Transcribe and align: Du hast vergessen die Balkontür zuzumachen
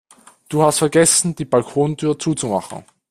Du 0.49 0.63
hast 0.63 0.79
vergessen 0.79 1.35
die 1.35 1.45
Balkontür 1.45 2.17
zuzumachen 2.17 2.83